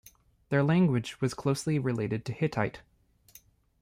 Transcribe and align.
Their 0.49 0.63
language 0.63 1.21
was 1.21 1.35
closely 1.35 1.77
related 1.77 2.25
to 2.25 2.33
Hittite. 2.33 2.79